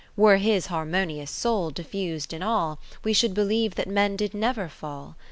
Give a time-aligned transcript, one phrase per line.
[0.17, 5.15] Were his harmonious soul diffus'd in all, We should believe that men did never fall.